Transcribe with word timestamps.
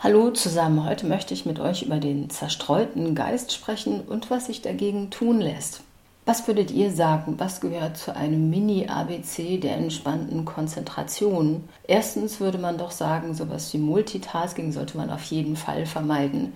Hallo 0.00 0.30
zusammen, 0.30 0.88
heute 0.88 1.06
möchte 1.08 1.34
ich 1.34 1.44
mit 1.44 1.58
euch 1.58 1.82
über 1.82 1.96
den 1.96 2.30
zerstreuten 2.30 3.16
Geist 3.16 3.52
sprechen 3.52 4.02
und 4.02 4.30
was 4.30 4.46
sich 4.46 4.62
dagegen 4.62 5.10
tun 5.10 5.40
lässt. 5.40 5.80
Was 6.24 6.46
würdet 6.46 6.70
ihr 6.70 6.92
sagen, 6.92 7.34
was 7.38 7.60
gehört 7.60 7.96
zu 7.96 8.14
einem 8.14 8.48
Mini-ABC 8.48 9.58
der 9.58 9.76
entspannten 9.76 10.44
Konzentration? 10.44 11.64
Erstens 11.88 12.38
würde 12.38 12.58
man 12.58 12.78
doch 12.78 12.92
sagen, 12.92 13.34
sowas 13.34 13.74
wie 13.74 13.78
Multitasking 13.78 14.70
sollte 14.70 14.96
man 14.96 15.10
auf 15.10 15.24
jeden 15.24 15.56
Fall 15.56 15.84
vermeiden. 15.84 16.52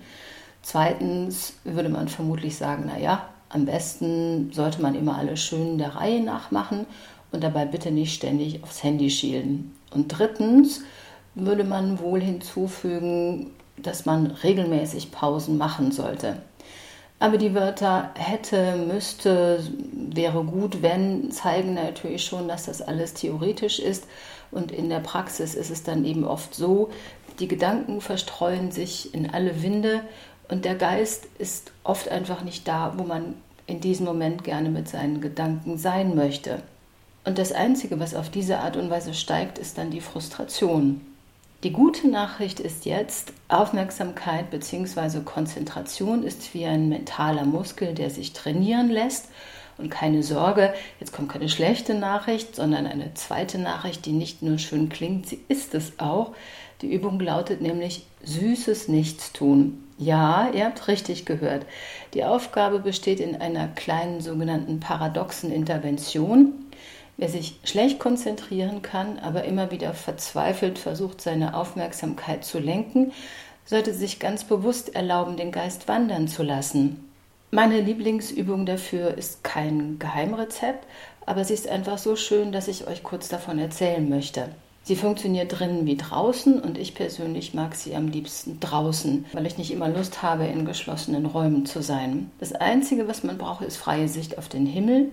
Zweitens 0.61 1.55
würde 1.65 1.89
man 1.89 2.07
vermutlich 2.07 2.55
sagen, 2.55 2.85
naja, 2.85 3.27
am 3.49 3.65
besten 3.65 4.53
sollte 4.53 4.81
man 4.81 4.95
immer 4.95 5.17
alles 5.17 5.41
schön 5.41 5.77
der 5.77 5.95
Reihe 5.95 6.23
nach 6.23 6.51
machen 6.51 6.85
und 7.33 7.43
dabei 7.43 7.65
bitte 7.65 7.91
nicht 7.91 8.13
ständig 8.13 8.63
aufs 8.63 8.83
Handy 8.83 9.09
schielen. 9.09 9.75
Und 9.91 10.07
drittens 10.07 10.81
würde 11.35 11.63
man 11.63 11.99
wohl 11.99 12.21
hinzufügen, 12.21 13.51
dass 13.77 14.05
man 14.05 14.27
regelmäßig 14.27 15.11
Pausen 15.11 15.57
machen 15.57 15.91
sollte. 15.91 16.37
Aber 17.19 17.37
die 17.37 17.55
Wörter 17.55 18.11
hätte, 18.15 18.75
müsste, 18.75 19.63
wäre 19.93 20.43
gut, 20.43 20.81
wenn, 20.81 21.31
zeigen 21.31 21.75
natürlich 21.75 22.25
schon, 22.25 22.47
dass 22.47 22.65
das 22.65 22.81
alles 22.81 23.13
theoretisch 23.13 23.79
ist. 23.79 24.05
Und 24.51 24.71
in 24.71 24.89
der 24.89 24.99
Praxis 24.99 25.55
ist 25.55 25.71
es 25.71 25.83
dann 25.83 26.05
eben 26.05 26.25
oft 26.25 26.53
so, 26.53 26.89
die 27.39 27.47
Gedanken 27.47 28.01
verstreuen 28.01 28.71
sich 28.71 29.13
in 29.13 29.29
alle 29.29 29.63
Winde 29.63 30.01
und 30.49 30.65
der 30.65 30.75
Geist 30.75 31.27
ist 31.39 31.71
oft 31.83 32.09
einfach 32.09 32.43
nicht 32.43 32.67
da, 32.67 32.93
wo 32.97 33.03
man 33.03 33.35
in 33.65 33.79
diesem 33.79 34.05
Moment 34.05 34.43
gerne 34.43 34.69
mit 34.69 34.87
seinen 34.89 35.21
Gedanken 35.21 35.77
sein 35.77 36.15
möchte. 36.15 36.61
Und 37.25 37.37
das 37.37 37.53
Einzige, 37.53 37.99
was 37.99 38.13
auf 38.13 38.29
diese 38.29 38.59
Art 38.59 38.75
und 38.75 38.89
Weise 38.89 39.13
steigt, 39.13 39.57
ist 39.57 39.77
dann 39.77 39.89
die 39.89 40.01
Frustration. 40.01 41.01
Die 41.63 41.71
gute 41.71 42.09
Nachricht 42.09 42.59
ist 42.59 42.83
jetzt, 42.83 43.31
Aufmerksamkeit 43.47 44.51
bzw. 44.51 45.21
Konzentration 45.21 46.23
ist 46.23 46.53
wie 46.53 46.65
ein 46.65 46.89
mentaler 46.89 47.45
Muskel, 47.45 47.93
der 47.93 48.09
sich 48.09 48.33
trainieren 48.33 48.89
lässt. 48.89 49.29
Und 49.77 49.89
keine 49.89 50.23
Sorge, 50.23 50.73
jetzt 50.99 51.13
kommt 51.13 51.31
keine 51.31 51.47
schlechte 51.47 51.93
Nachricht, 51.93 52.57
sondern 52.57 52.85
eine 52.85 53.13
zweite 53.13 53.59
Nachricht, 53.59 54.05
die 54.05 54.11
nicht 54.11 54.41
nur 54.41 54.57
schön 54.59 54.89
klingt, 54.89 55.25
sie 55.25 55.39
ist 55.47 55.73
es 55.73 55.93
auch. 55.99 56.35
Die 56.81 56.93
Übung 56.93 57.17
lautet 57.17 57.61
nämlich 57.61 58.05
süßes 58.23 58.89
Nichtstun. 58.89 59.81
Ja, 59.97 60.49
ihr 60.53 60.65
habt 60.65 60.89
richtig 60.89 61.25
gehört. 61.25 61.65
Die 62.13 62.25
Aufgabe 62.25 62.79
besteht 62.79 63.21
in 63.21 63.39
einer 63.39 63.69
kleinen 63.69 64.19
sogenannten 64.19 64.81
paradoxen 64.81 65.49
Intervention. 65.49 66.55
Wer 67.17 67.29
sich 67.29 67.59
schlecht 67.63 67.99
konzentrieren 67.99 68.81
kann, 68.81 69.19
aber 69.19 69.43
immer 69.43 69.71
wieder 69.71 69.93
verzweifelt 69.93 70.79
versucht, 70.79 71.21
seine 71.21 71.55
Aufmerksamkeit 71.55 72.43
zu 72.43 72.59
lenken, 72.59 73.11
sollte 73.65 73.93
sich 73.93 74.19
ganz 74.19 74.43
bewusst 74.43 74.95
erlauben, 74.95 75.37
den 75.37 75.51
Geist 75.51 75.87
wandern 75.87 76.27
zu 76.27 76.43
lassen. 76.43 77.09
Meine 77.51 77.81
Lieblingsübung 77.81 78.65
dafür 78.65 79.15
ist 79.15 79.43
kein 79.43 79.99
Geheimrezept, 79.99 80.87
aber 81.25 81.45
sie 81.45 81.53
ist 81.53 81.67
einfach 81.67 81.99
so 81.99 82.15
schön, 82.15 82.51
dass 82.51 82.67
ich 82.67 82.87
euch 82.87 83.03
kurz 83.03 83.29
davon 83.29 83.59
erzählen 83.59 84.09
möchte. 84.09 84.49
Sie 84.85 84.97
funktioniert 84.97 85.57
drinnen 85.57 85.85
wie 85.85 85.95
draußen 85.95 86.59
und 86.59 86.77
ich 86.77 86.93
persönlich 86.93 87.53
mag 87.53 87.75
sie 87.75 87.95
am 87.95 88.09
liebsten 88.09 88.59
draußen, 88.59 89.25
weil 89.31 89.45
ich 89.45 89.57
nicht 89.57 89.71
immer 89.71 89.87
Lust 89.87 90.23
habe, 90.23 90.45
in 90.45 90.65
geschlossenen 90.65 91.25
Räumen 91.25 91.65
zu 91.65 91.81
sein. 91.81 92.31
Das 92.39 92.51
Einzige, 92.53 93.07
was 93.07 93.23
man 93.23 93.37
braucht, 93.37 93.63
ist 93.63 93.77
freie 93.77 94.09
Sicht 94.09 94.37
auf 94.37 94.49
den 94.49 94.65
Himmel 94.65 95.11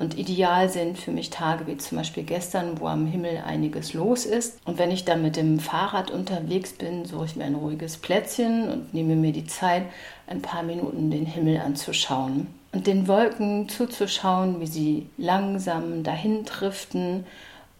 und 0.00 0.16
ideal 0.16 0.70
sind 0.70 0.98
für 0.98 1.10
mich 1.10 1.28
Tage 1.28 1.66
wie 1.66 1.76
zum 1.76 1.98
Beispiel 1.98 2.22
gestern, 2.22 2.80
wo 2.80 2.86
am 2.86 3.04
Himmel 3.04 3.42
einiges 3.44 3.92
los 3.92 4.24
ist. 4.24 4.58
Und 4.64 4.78
wenn 4.78 4.90
ich 4.90 5.04
dann 5.04 5.20
mit 5.20 5.36
dem 5.36 5.60
Fahrrad 5.60 6.10
unterwegs 6.10 6.72
bin, 6.72 7.04
suche 7.04 7.26
ich 7.26 7.36
mir 7.36 7.44
ein 7.44 7.54
ruhiges 7.54 7.98
Plätzchen 7.98 8.70
und 8.70 8.94
nehme 8.94 9.14
mir 9.14 9.32
die 9.32 9.46
Zeit, 9.46 9.82
ein 10.26 10.40
paar 10.40 10.62
Minuten 10.62 11.10
den 11.10 11.26
Himmel 11.26 11.58
anzuschauen. 11.58 12.46
Und 12.72 12.86
den 12.86 13.08
Wolken 13.08 13.68
zuzuschauen, 13.68 14.58
wie 14.60 14.66
sie 14.66 15.06
langsam 15.18 16.02
dahin 16.02 16.46
driften 16.46 17.26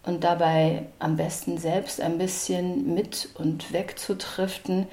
und 0.03 0.23
dabei 0.23 0.85
am 0.99 1.17
besten 1.17 1.57
selbst 1.57 1.99
ein 2.01 2.19
bisschen 2.19 2.93
mit 2.93 3.29
und 3.33 3.73
weg 3.73 3.97
zu 3.97 4.15
driften, 4.15 4.85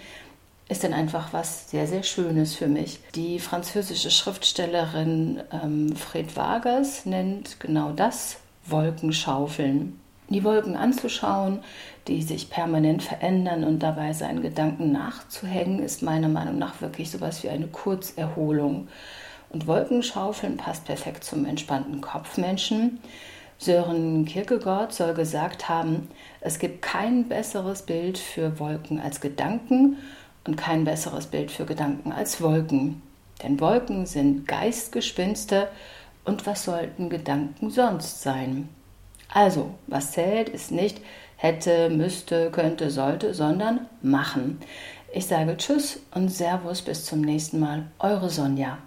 ist 0.68 0.84
dann 0.84 0.92
einfach 0.92 1.32
was 1.32 1.70
sehr, 1.70 1.86
sehr 1.86 2.02
Schönes 2.02 2.54
für 2.54 2.68
mich. 2.68 3.00
Die 3.14 3.38
französische 3.38 4.10
Schriftstellerin 4.10 5.40
ähm, 5.50 5.96
Fred 5.96 6.36
Vargas 6.36 7.06
nennt 7.06 7.58
genau 7.58 7.92
das 7.92 8.38
Wolkenschaufeln. 8.66 9.98
Die 10.28 10.44
Wolken 10.44 10.76
anzuschauen, 10.76 11.60
die 12.06 12.22
sich 12.22 12.50
permanent 12.50 13.02
verändern 13.02 13.64
und 13.64 13.82
dabei 13.82 14.12
seinen 14.12 14.42
Gedanken 14.42 14.92
nachzuhängen, 14.92 15.82
ist 15.82 16.02
meiner 16.02 16.28
Meinung 16.28 16.58
nach 16.58 16.82
wirklich 16.82 17.10
sowas 17.10 17.42
wie 17.42 17.48
eine 17.48 17.66
Kurzerholung. 17.66 18.88
Und 19.48 19.66
Wolkenschaufeln 19.66 20.58
passt 20.58 20.84
perfekt 20.84 21.24
zum 21.24 21.46
entspannten 21.46 22.02
Kopfmenschen. 22.02 23.00
Sören 23.56 24.26
Kierkegaard 24.26 24.92
soll 24.92 25.14
gesagt 25.14 25.70
haben, 25.70 26.08
es 26.42 26.58
gibt 26.58 26.82
kein 26.82 27.26
besseres 27.26 27.82
Bild 27.82 28.18
für 28.18 28.58
Wolken 28.58 29.00
als 29.00 29.22
Gedanken 29.22 29.96
und 30.44 30.56
kein 30.56 30.84
besseres 30.84 31.26
Bild 31.26 31.50
für 31.50 31.64
Gedanken 31.64 32.12
als 32.12 32.40
Wolken. 32.40 33.02
Denn 33.42 33.60
Wolken 33.60 34.06
sind 34.06 34.48
Geistgespinste 34.48 35.68
und 36.24 36.46
was 36.46 36.64
sollten 36.64 37.10
Gedanken 37.10 37.70
sonst 37.70 38.22
sein? 38.22 38.68
Also, 39.32 39.74
was 39.86 40.12
zählt, 40.12 40.48
ist 40.48 40.72
nicht 40.72 41.00
hätte, 41.38 41.88
müsste, 41.88 42.50
könnte, 42.50 42.90
sollte, 42.90 43.32
sondern 43.32 43.86
machen. 44.02 44.58
Ich 45.14 45.26
sage 45.26 45.56
Tschüss 45.56 46.00
und 46.14 46.28
Servus 46.28 46.82
bis 46.82 47.04
zum 47.06 47.22
nächsten 47.22 47.60
Mal. 47.60 47.86
Eure 47.98 48.28
Sonja. 48.28 48.78